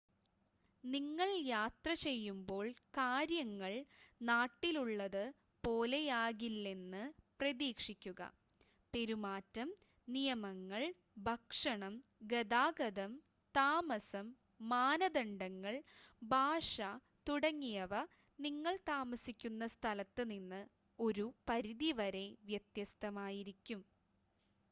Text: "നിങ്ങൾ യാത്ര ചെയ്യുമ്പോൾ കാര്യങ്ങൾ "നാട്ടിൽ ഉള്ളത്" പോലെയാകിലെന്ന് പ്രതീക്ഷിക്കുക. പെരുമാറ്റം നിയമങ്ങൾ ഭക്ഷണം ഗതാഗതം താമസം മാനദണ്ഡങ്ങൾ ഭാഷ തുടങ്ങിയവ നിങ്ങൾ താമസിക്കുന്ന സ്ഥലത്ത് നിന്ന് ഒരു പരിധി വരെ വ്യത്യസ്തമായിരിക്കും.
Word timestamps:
"നിങ്ങൾ 0.83 1.29
യാത്ര 1.47 1.89
ചെയ്യുമ്പോൾ 2.03 2.67
കാര്യങ്ങൾ 2.97 3.73
"നാട്ടിൽ 4.21 4.77
ഉള്ളത്" 4.77 5.25
പോലെയാകിലെന്ന് 5.63 7.01
പ്രതീക്ഷിക്കുക. 7.39 8.21
പെരുമാറ്റം 8.93 9.69
നിയമങ്ങൾ 10.07 10.83
ഭക്ഷണം 11.27 11.93
ഗതാഗതം 12.23 13.13
താമസം 13.55 14.27
മാനദണ്ഡങ്ങൾ 14.65 15.77
ഭാഷ 16.29 16.75
തുടങ്ങിയവ 17.27 17.93
നിങ്ങൾ 18.39 18.75
താമസിക്കുന്ന 18.89 19.67
സ്ഥലത്ത് 19.69 20.25
നിന്ന് 20.31 20.63
ഒരു 20.99 21.27
പരിധി 21.49 21.91
വരെ 21.93 22.27
വ്യത്യസ്തമായിരിക്കും. 22.43 23.83